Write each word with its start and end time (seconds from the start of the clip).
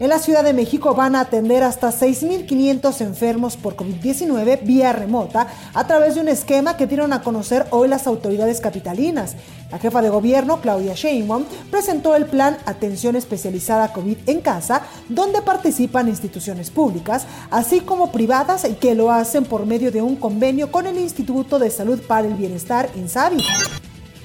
En 0.00 0.08
la 0.08 0.18
Ciudad 0.18 0.42
de 0.42 0.54
México 0.54 0.94
van 0.94 1.14
a 1.14 1.20
atender 1.20 1.62
hasta 1.62 1.90
6.500 1.90 3.02
enfermos 3.02 3.58
por 3.58 3.76
COVID-19 3.76 4.60
vía 4.62 4.94
remota 4.94 5.46
a 5.74 5.86
través 5.86 6.14
de 6.14 6.22
un 6.22 6.28
esquema 6.28 6.78
que 6.78 6.86
dieron 6.86 7.12
a 7.12 7.20
conocer 7.20 7.66
hoy 7.68 7.86
las 7.86 8.06
autoridades 8.06 8.62
capitalinas. 8.62 9.36
La 9.70 9.78
jefa 9.78 10.00
de 10.00 10.08
gobierno, 10.08 10.62
Claudia 10.62 10.94
Sheinbaum, 10.94 11.44
presentó 11.70 12.16
el 12.16 12.24
plan 12.24 12.56
Atención 12.64 13.14
Especializada 13.14 13.92
COVID 13.92 14.16
en 14.26 14.40
Casa, 14.40 14.84
donde 15.10 15.42
participan 15.42 16.08
instituciones 16.08 16.70
públicas, 16.70 17.26
así 17.50 17.80
como 17.80 18.10
privadas 18.10 18.66
que 18.80 18.94
lo 18.94 19.10
hacen 19.10 19.44
por 19.44 19.66
medio 19.66 19.92
de 19.92 20.00
un 20.00 20.16
convenio 20.16 20.72
con 20.72 20.86
el 20.86 20.98
Instituto 20.98 21.58
de 21.58 21.68
Salud 21.68 22.00
para 22.08 22.26
el 22.26 22.32
Bienestar, 22.32 22.88
INSABI 22.96 23.36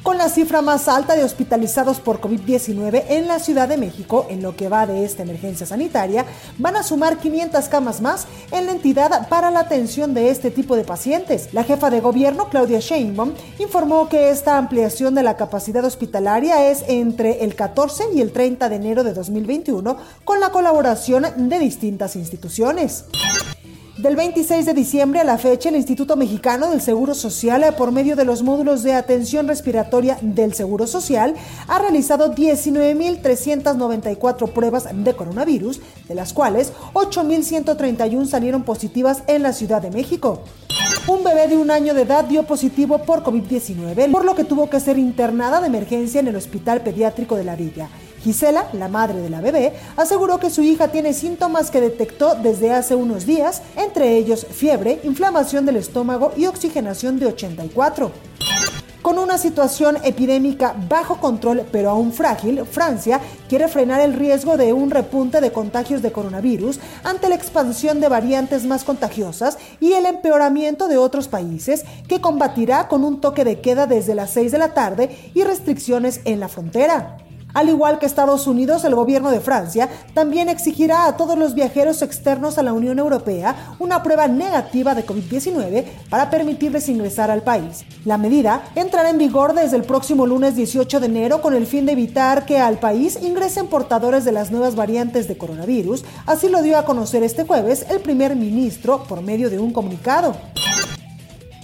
con 0.06 0.20
la 0.20 0.30
cifra 0.30 0.61
más 0.61 0.88
alta 0.88 1.16
de 1.16 1.23
hospitalizados 1.23 2.00
por 2.00 2.22
COVID-19 2.22 3.06
en 3.09 3.28
la 3.28 3.39
Ciudad 3.39 3.67
de 3.67 3.75
México 3.75 4.28
en 4.30 4.44
lo 4.44 4.56
que 4.56 4.70
va 4.70 4.86
de 4.86 5.03
esta 5.03 5.23
emergencia 5.23 5.66
sanitaria, 5.66 6.28
van 6.59 6.75
a 6.75 6.84
sumar 6.84 7.17
500 7.17 7.67
camas 7.70 8.02
más 8.02 8.28
en 8.52 8.67
la 8.67 8.73
entidad 8.73 9.28
para 9.30 9.50
la 9.50 9.61
atención 9.61 10.14
de 10.14 10.30
este 10.30 10.52
tipo 10.52 10.76
de 10.76 10.83
pacientes. 10.83 11.50
La 11.53 11.64
jefa 11.64 11.89
de 11.89 12.02
gobierno, 12.02 12.50
Claudia 12.50 12.80
Sheinbaum, 12.80 13.33
informó 13.58 14.08
que 14.08 14.30
esta 14.30 14.59
ampliación 14.59 15.16
de 15.16 15.23
la 15.23 15.38
capacidad 15.38 15.83
hospitalaria 15.83 16.70
es 16.70 16.83
entre 16.88 17.44
el 17.44 17.56
14 17.56 18.03
y 18.14 18.22
el 18.22 18.31
30 18.31 18.70
de 18.70 18.76
enero 18.76 19.03
de 19.03 19.16
2021 19.16 19.98
con 20.23 20.39
la 20.39 20.52
colaboración 20.52 21.26
de 21.36 21.58
distintas 21.58 22.16
instituciones. 22.16 23.06
Del 24.06 24.16
26 24.16 24.67
de 24.67 24.75
diciembre 24.75 25.20
a 25.20 25.23
la 25.23 25.39
fecha, 25.39 25.70
el 25.70 25.78
Instituto 25.78 26.16
Mexicano 26.16 26.70
del 26.70 26.80
Seguro 26.80 27.16
Social, 27.16 27.66
por 27.75 27.92
medio 27.92 28.16
de 28.16 28.23
los 28.23 28.44
módulos 28.44 28.84
de 28.84 28.94
atención 28.94 29.48
respiratoria 29.48 30.20
del 30.22 30.53
Seguro 30.53 30.86
Social, 30.86 31.34
ha 31.67 31.80
realizado 31.80 32.36
19.394 32.36 34.54
pruebas 34.54 34.88
de 34.94 35.15
coronavirus, 35.15 35.82
de 36.08 36.14
las 36.14 36.33
cuales 36.33 36.71
8.131 36.94 38.27
salieron 38.27 38.61
positivas 38.61 39.23
en 39.26 39.42
la 39.42 39.54
Ciudad 39.54 39.82
de 39.82 39.89
México. 39.89 40.44
Un 41.08 41.23
bebé 41.23 41.48
de 41.48 41.58
un 41.58 41.71
año 41.71 41.95
de 41.95 42.04
edad 42.04 42.26
dio 42.26 42.44
positivo 42.44 42.99
por 42.99 43.23
COVID-19, 43.23 44.11
por 44.11 44.23
lo 44.23 44.36
que 44.36 44.44
tuvo 44.44 44.70
que 44.70 44.80
ser 44.80 44.99
internada 44.99 45.61
de 45.61 45.65
emergencia 45.65 46.20
en 46.20 46.27
el 46.27 46.36
Hospital 46.36 46.82
Pediátrico 46.82 47.38
de 47.38 47.44
la 47.44 47.55
Villa. 47.55 47.89
Gisela, 48.25 48.69
la 48.73 48.87
madre 48.87 49.21
de 49.21 49.30
la 49.30 49.39
bebé, 49.39 49.73
aseguró 49.97 50.39
que 50.39 50.49
su 50.49 50.63
hija 50.63 50.87
tiene 50.87 51.13
síntomas 51.13 51.69
que 51.69 51.80
detectó 51.80 52.33
desde 52.33 52.71
hace 52.71 52.95
unos 52.95 53.27
días, 53.27 53.61
entre 53.75 54.17
ellos 54.17 54.47
fiebre, 54.49 54.99
inflamación 55.03 55.67
del 55.67 55.75
estómago 55.75 56.31
y 56.35 56.47
oxigenación 56.47 57.19
de 57.19 57.27
84. 57.27 58.11
Con 59.03 59.19
una 59.19 59.37
situación 59.37 59.97
epidémica 60.03 60.75
bajo 60.89 61.17
control 61.17 61.67
pero 61.71 61.91
aún 61.91 62.11
frágil, 62.11 62.65
Francia 62.65 63.21
quiere 63.47 63.67
frenar 63.67 64.02
el 64.02 64.14
riesgo 64.14 64.58
de 64.58 64.73
un 64.73 64.89
repunte 64.89 65.39
de 65.39 65.52
contagios 65.52 66.02
de 66.02 66.11
coronavirus 66.11 66.80
ante 67.03 67.30
la 67.30 67.35
expansión 67.35 67.99
de 67.99 68.09
variantes 68.09 68.65
más 68.65 68.83
contagiosas 68.83 69.59
y 69.80 69.93
el 69.93 70.08
empeoramiento 70.08 70.87
de 70.87 70.97
otros 70.97 71.27
países 71.27 71.85
que 72.08 72.21
combatirá 72.21 72.87
con 72.87 73.03
un 73.03 73.21
toque 73.21 73.45
de 73.45 73.61
queda 73.61 73.85
desde 73.85 74.15
las 74.15 74.31
6 74.31 74.52
de 74.52 74.58
la 74.58 74.73
tarde 74.73 75.31
y 75.35 75.43
restricciones 75.43 76.21
en 76.25 76.39
la 76.39 76.47
frontera. 76.47 77.17
Al 77.55 77.70
igual 77.70 77.99
que 77.99 78.05
Estados 78.05 78.48
Unidos, 78.48 78.83
el 78.83 78.95
gobierno 78.95 79.32
de 79.32 79.39
Francia 79.39 79.89
también 80.14 80.49
exigirá 80.49 81.05
a 81.05 81.16
todos 81.16 81.38
los 81.38 81.55
viajeros 81.55 82.02
externos 82.02 82.58
a 82.58 82.64
la 82.64 82.73
Unión 82.73 82.99
Europea 82.99 83.76
una 83.80 84.04
prueba 84.04 84.27
negativa 84.27 84.93
de 84.93 85.05
COVID-19 85.05 85.86
para 86.10 86.30
permitirles 86.30 86.89
ingresar 86.89 87.32
al 87.32 87.44
país. 87.44 87.86
La 88.04 88.17
medida 88.17 88.65
entrará 88.76 89.10
en 89.10 89.17
vigor 89.17 89.54
desde 89.54 89.77
el 89.77 89.83
próximo 89.83 90.27
lunes 90.27 90.58
18 90.58 90.99
de 90.99 91.05
enero 91.05 91.42
con 91.42 91.54
el 91.54 91.65
fin 91.65 91.86
de 91.86 91.94
evitar 91.94 92.45
que 92.45 92.60
al 92.60 92.77
país 92.77 93.17
ingresen 93.21 93.67
portadores 93.67 94.26
de 94.26 94.33
las 94.33 94.52
nuevas 94.52 94.76
variantes 94.76 95.30
de 95.30 95.38
coronavirus, 95.38 96.04
así 96.26 96.49
lo 96.49 96.61
dio 96.61 96.77
a 96.77 96.83
conocer 96.83 97.23
este 97.23 97.45
jueves 97.45 97.86
el 97.89 98.02
primer 98.02 98.36
ministro 98.36 99.05
por 99.05 99.21
medio 99.21 99.49
de 99.49 99.60
un 99.60 99.71
comunicado. 99.71 100.36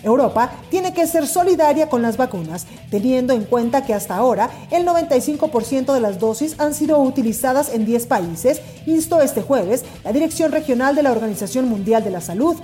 Europa 0.03 0.51
tiene 0.69 0.93
que 0.93 1.07
ser 1.07 1.27
solidaria 1.27 1.89
con 1.89 2.01
las 2.01 2.17
vacunas, 2.17 2.65
teniendo 2.89 3.33
en 3.33 3.43
cuenta 3.43 3.85
que 3.85 3.93
hasta 3.93 4.15
ahora 4.15 4.49
el 4.71 4.85
95% 4.85 5.93
de 5.93 5.99
las 5.99 6.19
dosis 6.19 6.55
han 6.59 6.73
sido 6.73 6.99
utilizadas 6.99 7.73
en 7.73 7.85
10 7.85 8.07
países, 8.07 8.61
instó 8.85 9.21
este 9.21 9.41
jueves 9.41 9.83
la 10.03 10.13
Dirección 10.13 10.51
Regional 10.51 10.95
de 10.95 11.03
la 11.03 11.11
Organización 11.11 11.67
Mundial 11.67 12.03
de 12.03 12.11
la 12.11 12.21
Salud. 12.21 12.55